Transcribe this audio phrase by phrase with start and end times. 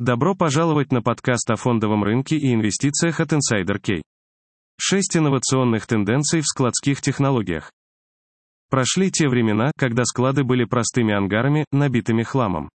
[0.00, 4.02] Добро пожаловать на подкаст о фондовом рынке и инвестициях от Insider Key.
[4.76, 7.70] Шесть инновационных тенденций в складских технологиях.
[8.70, 12.70] Прошли те времена, когда склады были простыми ангарами, набитыми хламом.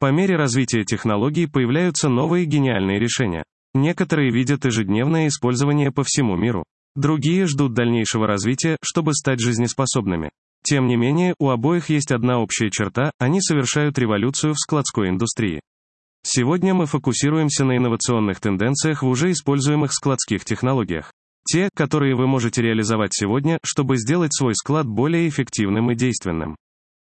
[0.00, 3.42] По мере развития технологий появляются новые гениальные решения.
[3.72, 6.64] Некоторые видят ежедневное использование по всему миру.
[6.94, 10.28] Другие ждут дальнейшего развития, чтобы стать жизнеспособными.
[10.62, 15.62] Тем не менее, у обоих есть одна общая черта, они совершают революцию в складской индустрии.
[16.22, 21.12] Сегодня мы фокусируемся на инновационных тенденциях в уже используемых складских технологиях.
[21.46, 26.56] Те, которые вы можете реализовать сегодня, чтобы сделать свой склад более эффективным и действенным.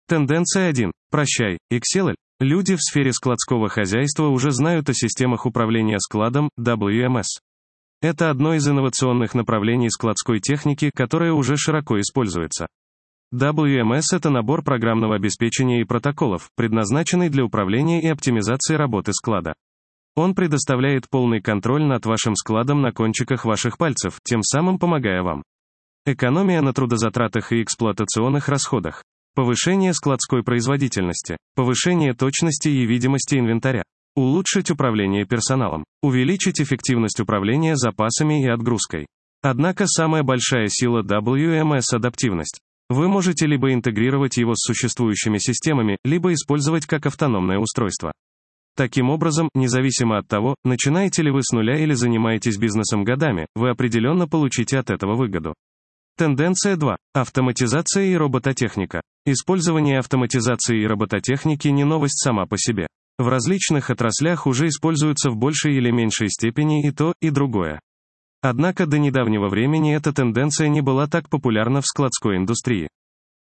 [0.08, 0.92] Тенденция 1.
[1.10, 2.16] Прощай, Excel.
[2.40, 7.26] Люди в сфере складского хозяйства уже знают о системах управления складом, WMS.
[8.02, 12.68] Это одно из инновационных направлений складской техники, которое уже широко используется.
[13.34, 19.54] WMS– это набор программного обеспечения и протоколов, предназначенный для управления и оптимизации работы склада.
[20.16, 25.44] Он предоставляет полный контроль над вашим складом на кончиках ваших пальцев, тем самым помогая вам.
[26.06, 29.04] Экономия на трудозатратах и эксплуатационных расходах.
[29.36, 31.36] Повышение складской производительности.
[31.54, 33.84] Повышение точности и видимости инвентаря.
[34.16, 35.84] Улучшить управление персоналом.
[36.02, 39.06] Увеличить эффективность управления запасами и отгрузкой.
[39.44, 42.62] Однако самая большая сила WMS– адаптивность.
[42.90, 48.14] Вы можете либо интегрировать его с существующими системами, либо использовать как автономное устройство.
[48.78, 53.72] Таким образом, независимо от того, начинаете ли вы с нуля или занимаетесь бизнесом годами, вы
[53.72, 55.56] определенно получите от этого выгоду.
[56.16, 56.96] Тенденция 2.
[57.14, 59.02] Автоматизация и робототехника.
[59.26, 62.88] Использование автоматизации и робототехники не новость сама по себе.
[63.18, 67.82] В различных отраслях уже используются в большей или меньшей степени и то, и другое.
[68.42, 72.88] Однако до недавнего времени эта тенденция не была так популярна в складской индустрии.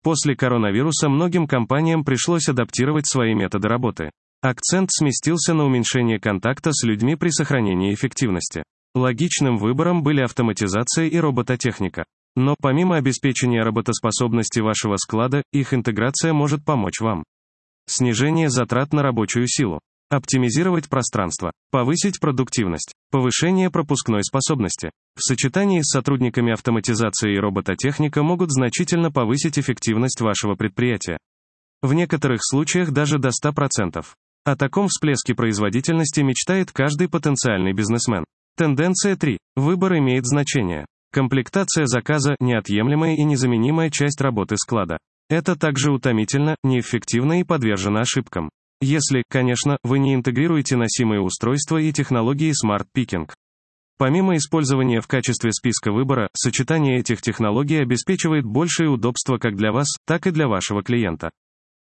[0.02, 4.10] После коронавируса многим компаниям пришлось адаптировать свои методы работы.
[4.40, 8.62] Акцент сместился на уменьшение контакта с людьми при сохранении эффективности.
[8.94, 12.04] Логичным выбором были автоматизация и робототехника.
[12.36, 17.24] Но помимо обеспечения работоспособности вашего склада, их интеграция может помочь вам.
[17.86, 19.80] Снижение затрат на рабочую силу.
[20.10, 21.52] Оптимизировать пространство.
[21.70, 22.94] Повысить продуктивность.
[23.10, 24.90] Повышение пропускной способности.
[25.14, 31.18] В сочетании с сотрудниками автоматизации и робототехника могут значительно повысить эффективность вашего предприятия.
[31.82, 34.02] В некоторых случаях даже до 100%.
[34.44, 38.24] О таком всплеске производительности мечтает каждый потенциальный бизнесмен.
[38.56, 39.36] Тенденция 3.
[39.56, 40.86] Выбор имеет значение.
[41.12, 44.96] Комплектация заказа– неотъемлемая и незаменимая часть работы склада.
[45.28, 48.48] Это также утомительно, неэффективно и подвержено ошибкам.
[48.80, 53.28] Если, конечно, вы не интегрируете носимые устройства и технологии Smart Picking.
[53.98, 59.88] Помимо использования в качестве списка выбора, сочетание этих технологий обеспечивает большее удобство как для вас,
[60.06, 61.30] так и для вашего клиента.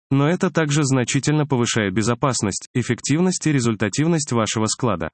[0.10, 5.10] Но это также значительно повышает безопасность, эффективность и результативность вашего склада.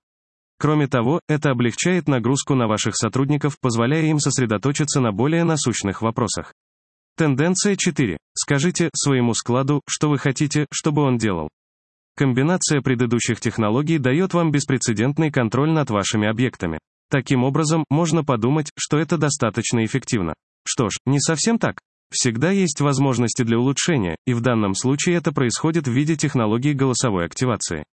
[0.60, 6.54] Кроме того, это облегчает нагрузку на ваших сотрудников, позволяя им сосредоточиться на более насущных вопросах.
[7.18, 8.18] Тенденция 4.
[8.36, 11.50] Скажите своему складу, что вы хотите, чтобы он делал.
[12.22, 16.78] Комбинация предыдущих технологий дает вам беспрецедентный контроль над вашими объектами.
[17.10, 20.36] Таким образом, можно подумать, что это достаточно эффективно.
[20.64, 21.80] Что ж, не совсем так.
[22.12, 27.26] Всегда есть возможности для улучшения, и в данном случае это происходит в виде технологии голосовой
[27.26, 27.86] активации.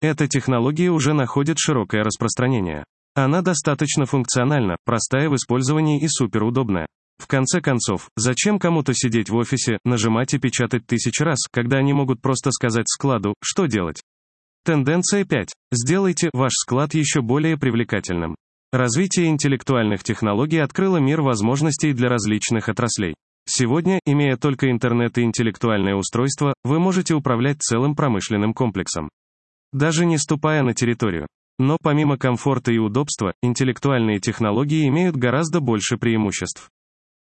[0.00, 2.82] Эта технология уже находит широкое распространение.
[3.14, 6.86] Она достаточно функциональна, простая в использовании и суперудобная.
[7.18, 11.92] В конце концов, зачем кому-то сидеть в офисе, нажимать и печатать тысячи раз, когда они
[11.92, 14.02] могут просто сказать складу, что делать?
[14.64, 15.48] Тенденция 5.
[15.72, 18.34] Сделайте ваш склад еще более привлекательным.
[18.72, 23.14] Развитие интеллектуальных технологий открыло мир возможностей для различных отраслей.
[23.48, 29.08] Сегодня, имея только интернет и интеллектуальное устройство, вы можете управлять целым промышленным комплексом.
[29.72, 31.28] Даже не ступая на территорию.
[31.58, 36.68] Но помимо комфорта и удобства, интеллектуальные технологии имеют гораздо больше преимуществ.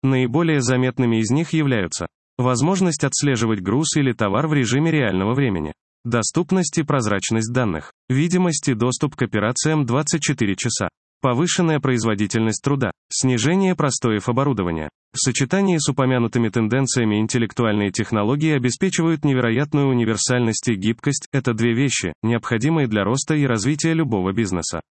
[0.06, 2.06] Наиболее заметными из них являются
[2.38, 5.72] возможность отслеживать груз или товар в режиме реального времени,
[6.04, 10.90] доступность и прозрачность данных, видимость и доступ к операциям 24 часа,
[11.22, 14.90] повышенная производительность труда, снижение простоев оборудования.
[15.12, 22.12] В сочетании с упомянутыми тенденциями интеллектуальные технологии обеспечивают невероятную универсальность и гибкость, это две вещи,
[22.22, 24.82] необходимые для роста и развития любого бизнеса.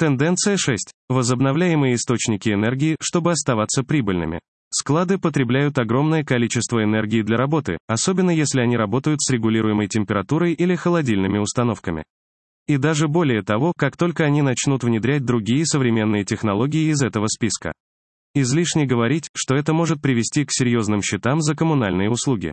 [0.00, 0.94] Тенденция 6.
[1.10, 4.40] Возобновляемые источники энергии, чтобы оставаться прибыльными.
[4.72, 10.74] Склады потребляют огромное количество энергии для работы, особенно если они работают с регулируемой температурой или
[10.74, 12.04] холодильными установками.
[12.66, 17.74] И даже более того, как только они начнут внедрять другие современные технологии из этого списка.
[18.34, 22.52] Излишне говорить, что это может привести к серьезным счетам за коммунальные услуги.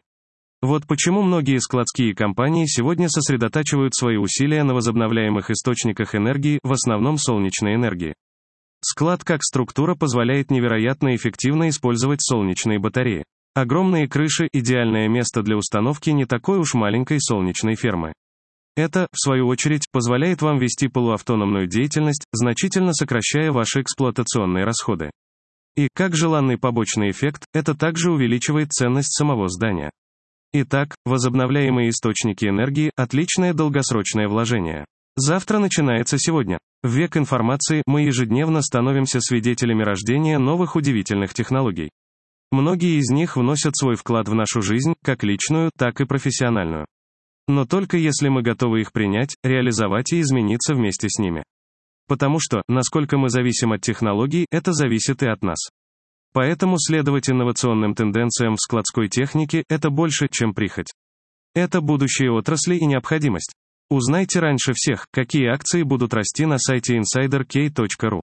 [0.62, 7.18] Вот почему многие складские компании сегодня сосредотачивают свои усилия на возобновляемых источниках энергии, в основном
[7.18, 8.16] солнечной энергии.
[8.82, 13.24] Склад как структура позволяет невероятно эффективно использовать солнечные батареи.
[13.54, 18.14] Огромные крыши– идеальное место для установки не такой уж маленькой солнечной фермы.
[18.76, 25.12] Это, в свою очередь, позволяет вам вести полуавтономную деятельность, значительно сокращая ваши эксплуатационные расходы.
[25.76, 29.92] И, как желанный побочный эффект, это также увеличивает ценность самого здания.
[30.54, 34.86] Итак, возобновляемые источники энергии– отличное долгосрочное вложение.
[35.16, 36.58] Завтра начинается сегодня.
[36.84, 41.90] В век информации мы ежедневно становимся свидетелями рождения новых удивительных технологий.
[42.52, 46.86] Многие из них вносят свой вклад в нашу жизнь, как личную, так и профессиональную.
[47.48, 51.44] Но только если мы готовы их принять, реализовать и измениться вместе с ними.
[52.08, 55.58] Потому что, насколько мы зависим от технологий, это зависит и от нас.
[56.34, 60.94] Поэтому следовать инновационным тенденциям в складской технике– это больше, чем прихоть.
[61.56, 63.54] Это будущее отрасли и необходимость.
[63.90, 68.22] Узнайте раньше всех, какие акции будут расти на сайте insiderk.ru.